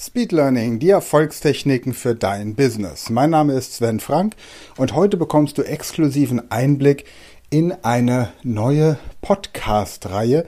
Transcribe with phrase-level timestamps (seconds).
[0.00, 3.10] Speed Learning, die Erfolgstechniken für dein Business.
[3.10, 4.36] Mein Name ist Sven Frank
[4.76, 7.04] und heute bekommst du exklusiven Einblick
[7.50, 10.46] in eine neue Podcast-Reihe,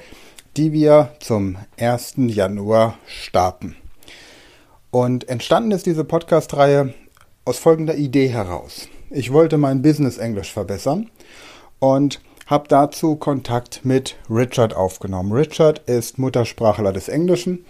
[0.57, 2.15] die wir zum 1.
[2.29, 3.75] Januar starten.
[4.93, 6.95] Und entstanden ist diese Podcast-Reihe
[7.45, 8.89] aus folgender Idee heraus.
[9.11, 11.11] Ich wollte mein Business Englisch verbessern
[11.81, 15.33] und habe dazu Kontakt mit Richard aufgenommen.
[15.33, 17.65] Richard ist Muttersprachler des Englischen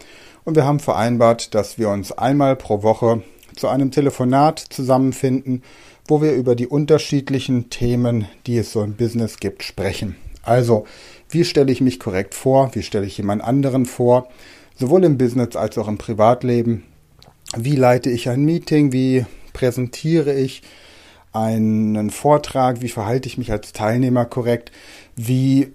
[0.44, 3.22] und wir haben vereinbart, dass wir uns einmal pro Woche
[3.56, 5.62] zu einem Telefonat zusammenfinden,
[6.06, 10.16] wo wir über die unterschiedlichen Themen, die es so im Business gibt, sprechen.
[10.42, 10.86] Also,
[11.28, 12.70] wie stelle ich mich korrekt vor?
[12.74, 14.28] Wie stelle ich jemand anderen vor?
[14.76, 16.84] Sowohl im Business als auch im Privatleben.
[17.56, 18.92] Wie leite ich ein Meeting?
[18.92, 20.62] Wie präsentiere ich
[21.32, 22.80] einen Vortrag?
[22.80, 24.72] Wie verhalte ich mich als Teilnehmer korrekt?
[25.16, 25.72] Wie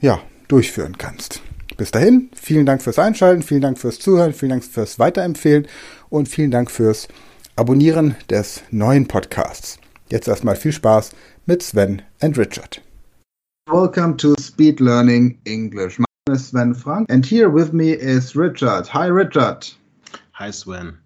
[0.00, 1.42] ja, durchführen kannst.
[1.76, 5.66] Bis dahin, vielen Dank fürs Einschalten, vielen Dank fürs Zuhören, vielen Dank fürs Weiterempfehlen
[6.10, 7.08] und vielen Dank fürs
[7.56, 9.78] Abonnieren des neuen Podcasts.
[10.08, 11.10] Jetzt erstmal viel Spaß
[11.46, 12.80] mit Sven and Richard.
[13.68, 15.98] Welcome to Speed Learning English.
[15.98, 18.86] My name is Sven Frank and here with me is Richard.
[18.88, 19.66] Hi Richard.
[20.32, 20.96] Hi Sven.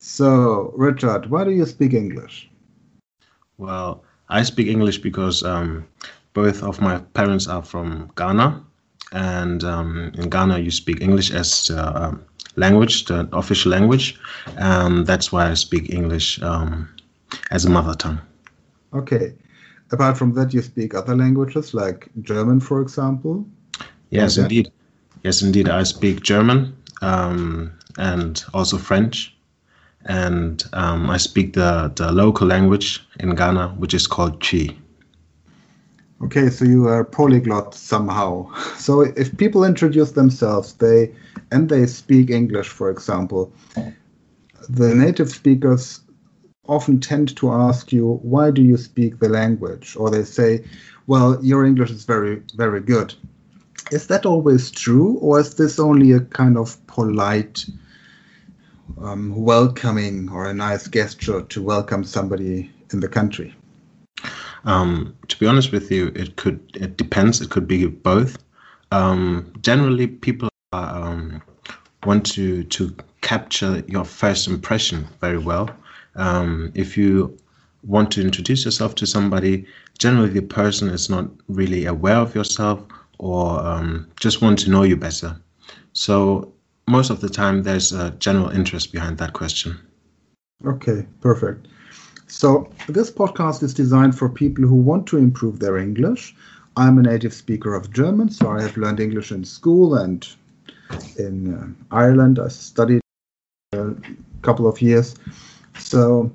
[0.00, 2.48] So, Richard, why do you speak English?
[3.56, 5.86] Well, I speak English because um,
[6.34, 8.62] both of my parents are from Ghana,
[9.12, 12.12] and um, in Ghana you speak English as uh,
[12.56, 14.18] language, the official language.
[14.56, 16.88] Um, that's why I speak English um,
[17.50, 18.20] as a mother tongue.
[18.92, 19.34] Okay.
[19.90, 23.46] Apart from that, you speak other languages like German, for example?
[24.10, 24.42] Yes, okay.
[24.42, 24.72] indeed.
[25.24, 25.68] Yes, indeed.
[25.68, 29.34] I speak German um, and also French.
[30.04, 34.76] And um, I speak the, the local language in Ghana, which is called Twi.
[36.22, 38.50] Okay, so you are polyglot somehow.
[38.78, 41.14] So if people introduce themselves, they
[41.50, 43.52] and they speak English, for example,
[44.68, 46.00] the native speakers
[46.66, 50.64] often tend to ask you, "Why do you speak the language?" Or they say,
[51.06, 53.14] "Well, your English is very, very good."
[53.90, 57.64] Is that always true, or is this only a kind of polite,
[59.00, 63.54] um, welcoming, or a nice gesture to welcome somebody in the country?
[64.64, 67.40] Um, to be honest with you, it could it depends.
[67.40, 68.36] It could be both.
[68.90, 71.42] Um, generally, people um,
[72.04, 75.70] want to to capture your first impression very well.
[76.14, 77.36] Um, if you
[77.84, 79.66] want to introduce yourself to somebody,
[79.98, 82.82] generally the person is not really aware of yourself
[83.18, 85.36] or um, just want to know you better.
[85.92, 86.52] So
[86.86, 89.78] most of the time, there's a general interest behind that question.
[90.64, 91.68] Okay, perfect.
[92.26, 96.34] So, this podcast is designed for people who want to improve their English.
[96.76, 100.26] I'm a native speaker of German, so I have learned English in school and
[101.16, 102.38] in uh, Ireland.
[102.38, 103.00] I studied
[103.74, 103.94] a
[104.42, 105.14] couple of years.
[105.78, 106.32] So,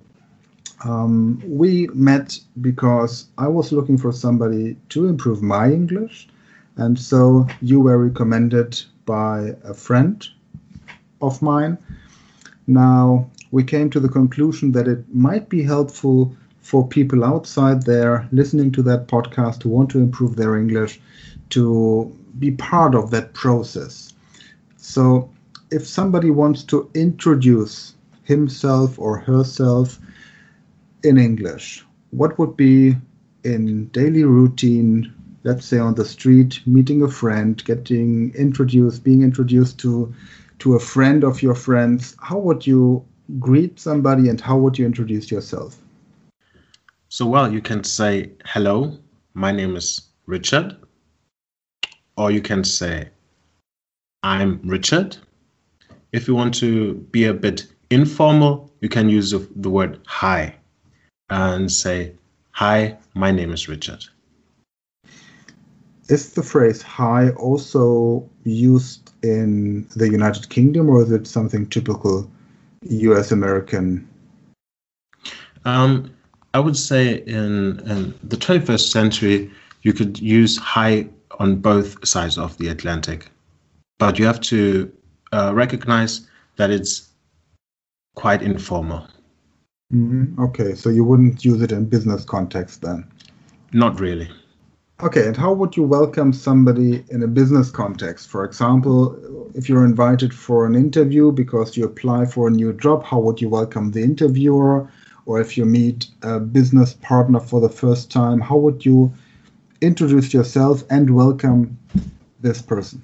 [0.85, 6.27] um, we met because I was looking for somebody to improve my English
[6.77, 10.27] And so you were recommended by a friend
[11.21, 11.77] of mine.
[12.67, 18.27] Now, we came to the conclusion that it might be helpful for people outside there
[18.31, 21.01] listening to that podcast who want to improve their English
[21.51, 24.12] to be part of that process.
[24.85, 25.29] So,
[25.71, 29.97] if somebody wants to introduce himself or herself
[31.03, 32.97] in English, what would be
[33.45, 35.13] in daily routine,
[35.45, 40.13] let's say on the street, meeting a friend, getting introduced, being introduced to
[40.59, 43.05] to a friend of your friends, how would you
[43.39, 45.77] greet somebody and how would you introduce yourself?
[47.07, 48.97] So, well, you can say, hello,
[49.33, 50.75] my name is Richard.
[52.17, 53.09] Or you can say,
[54.23, 55.17] I'm Richard.
[56.13, 60.55] If you want to be a bit informal, you can use the word hi
[61.29, 62.13] and say,
[62.51, 64.05] Hi, my name is Richard.
[66.07, 72.29] Is the phrase hi also used in the United Kingdom or is it something typical
[72.83, 74.07] US American?
[75.65, 76.13] Um,
[76.53, 81.09] I would say in, in the 21st century, you could use hi
[81.39, 83.29] on both sides of the Atlantic.
[83.99, 84.91] But you have to
[85.31, 87.09] uh, recognize that it's
[88.15, 89.07] quite informal.
[89.93, 90.41] Mm-hmm.
[90.41, 93.05] Okay, so you wouldn't use it in business context then?
[93.73, 94.29] Not really.
[95.01, 98.29] Okay, and how would you welcome somebody in a business context?
[98.29, 103.03] For example, if you're invited for an interview because you apply for a new job,
[103.03, 104.89] how would you welcome the interviewer?
[105.25, 109.13] Or if you meet a business partner for the first time, how would you
[109.81, 111.77] introduce yourself and welcome
[112.41, 113.01] this person?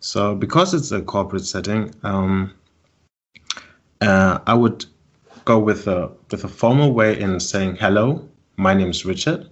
[0.00, 2.54] So, because it's a corporate setting, um,
[4.00, 4.86] uh, I would
[5.44, 8.28] go with a with a formal way in saying hello.
[8.56, 9.48] My name is Richard.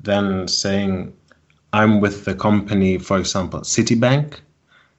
[0.00, 1.12] Then saying
[1.72, 4.40] I'm with the company, for example, Citibank,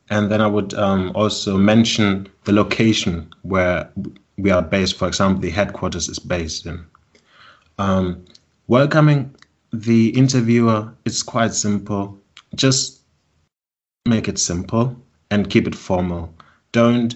[0.10, 3.90] and then I would um, also mention the location where
[4.38, 4.96] we are based.
[4.96, 6.86] For example, the headquarters is based in.
[7.78, 8.26] Um,
[8.68, 9.36] welcoming
[9.72, 12.18] the interviewer, it's quite simple.
[12.56, 12.99] Just
[14.06, 14.96] make it simple
[15.32, 16.34] and keep it formal.
[16.72, 17.16] Don't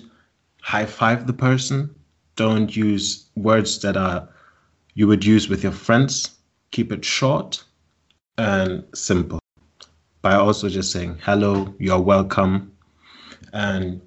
[0.62, 1.94] high five the person.
[2.36, 4.28] Don't use words that are
[4.96, 6.32] you would use with your friends.
[6.72, 7.64] Keep it short
[8.38, 9.40] and simple.
[10.22, 12.72] By also just saying hello, you're welcome,
[13.52, 14.02] and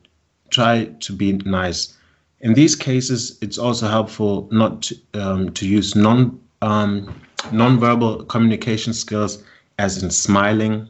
[0.50, 1.96] try to be nice.
[2.40, 7.20] In these cases, it's also helpful not to, um, to use non um,
[7.52, 9.42] non-verbal communication skills,
[9.78, 10.88] as in smiling.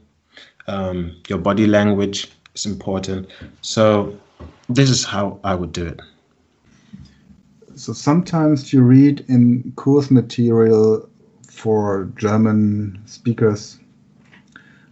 [0.69, 3.29] Um, your body language is important.
[3.61, 4.19] So
[4.69, 6.01] this is how I would do it.
[7.77, 11.09] So sometimes you read in course material
[11.49, 13.79] for German speakers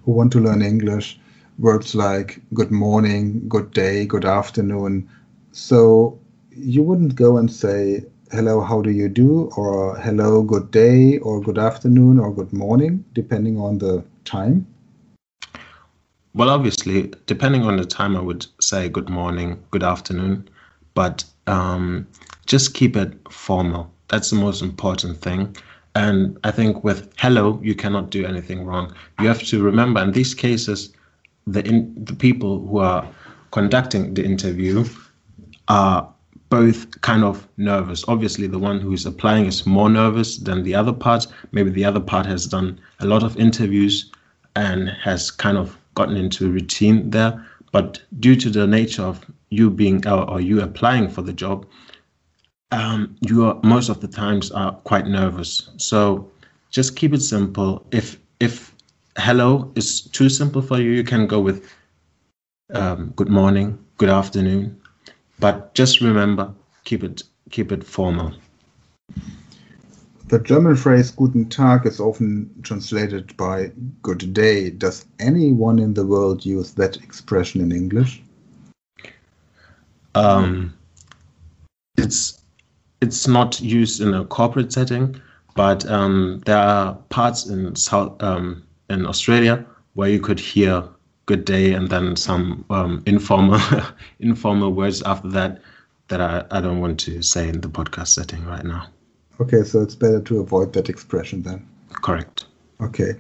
[0.05, 1.19] who want to learn English
[1.59, 5.09] words like good morning, good day, good afternoon.
[5.53, 6.19] So
[6.50, 11.41] you wouldn't go and say hello, how do you do, or hello, good day, or
[11.41, 14.67] good afternoon, or good morning, depending on the time?
[16.36, 20.48] Well, obviously, depending on the time, I would say good morning, good afternoon,
[20.94, 22.08] but um,
[22.44, 23.88] just keep it formal.
[24.08, 25.56] That's the most important thing.
[25.94, 28.92] And I think with hello, you cannot do anything wrong.
[29.20, 30.92] You have to remember in these cases,
[31.47, 33.09] the in, the people who are
[33.52, 34.85] conducting the interview
[35.68, 36.12] are
[36.49, 38.04] both kind of nervous.
[38.09, 41.28] Obviously, the one who's applying is more nervous than the other part.
[41.52, 44.11] Maybe the other part has done a lot of interviews
[44.56, 47.44] and has kind of gotten into a routine there.
[47.72, 51.66] But due to the nature of you being or, or you applying for the job,
[52.70, 55.70] um, you are most of the times are quite nervous.
[55.76, 56.30] So
[56.70, 57.86] just keep it simple.
[57.90, 58.74] If if
[59.18, 61.72] hello is too simple for you, you can go with
[62.72, 64.80] um, good morning, good afternoon,
[65.38, 66.52] but just remember,
[66.84, 68.32] keep it keep it formal.
[70.28, 73.71] The German phrase Guten Tag is often translated by
[74.02, 74.71] good day.
[74.71, 78.23] Does anyone in the world use that expression in English?
[80.14, 80.73] Um,
[81.99, 82.40] it's
[83.00, 85.21] it's not used in a corporate setting,
[85.54, 90.85] but um, there are parts in South um, in Australia where you could hear
[91.26, 93.61] good day and then some um, informal
[94.21, 95.61] informal words after that
[96.09, 98.88] that I, I don't want to say in the podcast setting right now.
[99.41, 101.67] Okay, so it's better to avoid that expression then.
[101.91, 102.47] Correct.
[102.81, 103.14] Okay.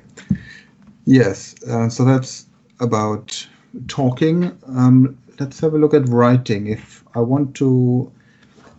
[1.06, 2.46] Yes, uh, so that's
[2.80, 3.46] about
[3.88, 4.56] talking.
[4.68, 6.68] Um, let's have a look at writing.
[6.68, 8.10] If I want to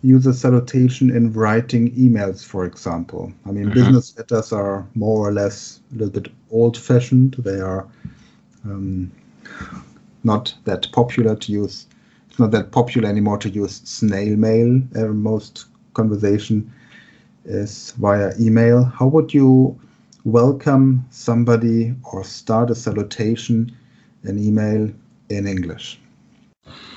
[0.02, 3.32] use a salutation in writing emails, for example.
[3.44, 3.74] I mean, mm-hmm.
[3.74, 7.34] business letters are more or less a little bit old fashioned.
[7.38, 7.86] They are
[8.64, 9.10] um,
[10.24, 11.86] not that popular to use.
[12.28, 14.80] It's not that popular anymore to use snail mail.
[14.94, 16.72] Uh, most conversation
[17.46, 18.84] is via email.
[18.84, 19.78] How would you
[20.24, 23.74] welcome somebody or start a salutation,
[24.24, 24.90] an email
[25.30, 26.00] in English?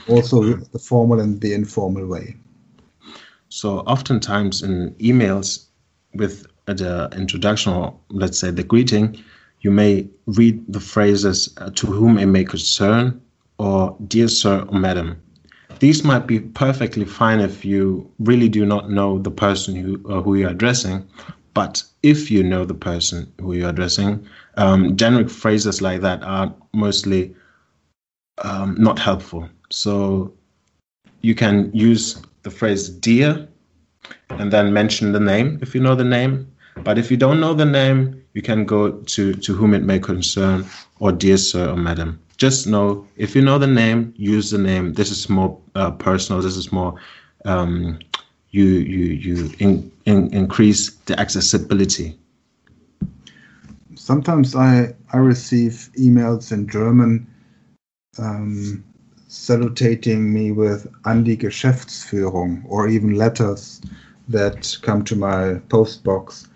[0.08, 2.36] Also, the formal and the informal way.
[3.50, 5.66] So, oftentimes in emails
[6.16, 9.24] with the introduction or let's say the greeting,
[9.62, 13.22] you may read the phrases uh, to whom it may concern
[13.58, 15.22] or dear sir or madam.
[15.80, 20.22] These might be perfectly fine if you really do not know the person who, uh,
[20.22, 21.08] who you're addressing,
[21.54, 26.54] but if you know the person who you're addressing, um, generic phrases like that are
[26.74, 27.34] mostly
[28.40, 29.50] um, not helpful.
[29.70, 30.34] So
[31.22, 33.48] you can use the phrase dear
[34.30, 36.52] and then mention the name if you know the name.
[36.84, 40.00] But if you don't know the name, you can go to, to whom it may
[40.00, 40.66] concern
[41.00, 42.20] or dear sir or madam.
[42.40, 44.94] Just know if you know the name, use the name.
[44.94, 46.42] This is more uh, personal.
[46.42, 46.96] This is more
[47.44, 48.00] um,
[48.52, 52.18] you you you in, in, increase the accessibility.
[53.96, 57.28] Sometimes I I receive emails in German
[58.18, 58.86] um,
[59.28, 63.82] salutating me with an die Geschäftsführung or even letters
[64.30, 66.48] that come to my postbox.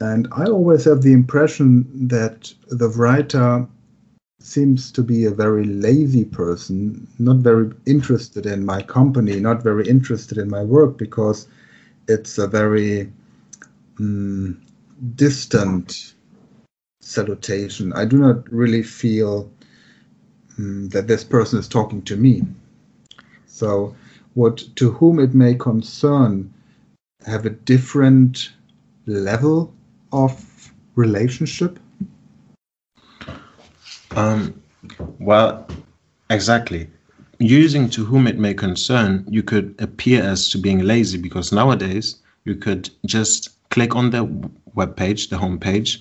[0.00, 3.64] And I always have the impression that the writer
[4.40, 9.88] seems to be a very lazy person, not very interested in my company, not very
[9.88, 11.48] interested in my work, because
[12.08, 13.10] it's a very
[13.98, 14.60] um,
[15.14, 16.14] distant
[17.00, 17.92] salutation.
[17.92, 19.50] I do not really feel
[20.58, 22.42] um, that this person is talking to me.
[23.46, 23.94] So,
[24.34, 26.52] what to whom it may concern
[27.24, 28.52] have a different
[29.06, 29.72] level
[30.12, 31.78] of relationship
[34.16, 34.62] um,
[35.18, 35.66] well,
[36.30, 36.90] exactly.
[37.38, 42.16] Using to whom it may concern, you could appear as to being lazy because nowadays
[42.44, 44.24] you could just click on the
[44.74, 46.00] web page, the home page,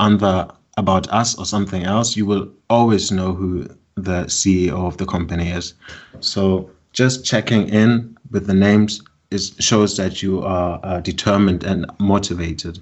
[0.00, 2.16] under about us or something else.
[2.16, 5.74] You will always know who the CEO of the company is.
[6.20, 11.86] So just checking in with the names is shows that you are uh, determined and
[11.98, 12.78] motivated.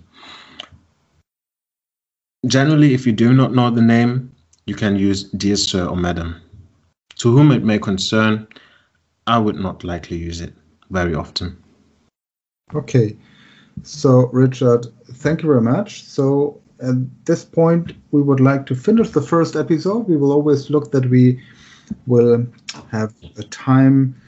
[2.47, 4.31] Generally, if you do not know the name,
[4.67, 6.41] you can use dear sir or madam.
[7.17, 8.47] To whom it may concern,
[9.27, 10.55] I would not likely use it
[10.91, 11.57] very often.
[12.75, 13.17] Okay.
[13.83, 16.05] So, Richard, thank you very much.
[16.05, 20.09] So, at this point, we would like to finish the first episode.
[20.09, 21.41] We will always look that we
[22.07, 22.47] will
[22.91, 24.21] have a time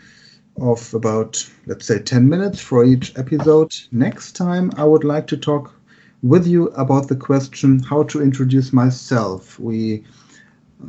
[0.60, 3.74] of about, let's say, 10 minutes for each episode.
[3.92, 5.74] Next time, I would like to talk
[6.22, 9.58] with you about the question how to introduce myself.
[9.58, 10.04] We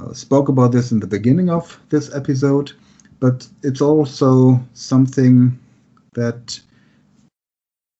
[0.01, 2.71] uh, spoke about this in the beginning of this episode,
[3.19, 5.57] but it's also something
[6.13, 6.59] that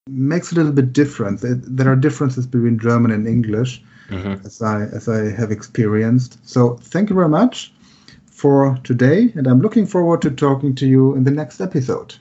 [0.08, 1.43] makes a little bit different.
[1.43, 4.46] It, there are differences between German and English, mm-hmm.
[4.46, 6.39] as I as I have experienced.
[6.48, 7.74] So thank you very much
[8.25, 12.15] for today, and I'm looking forward to talking to you in the next episode.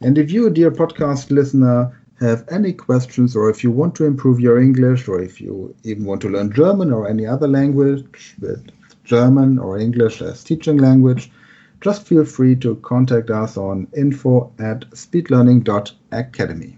[0.00, 4.40] And if you, dear podcast listener, have any questions or if you want to improve
[4.40, 8.66] your English or if you even want to learn German or any other language with
[9.04, 11.30] German or English as teaching language,
[11.80, 16.77] just feel free to contact us on info at speedlearning.academy.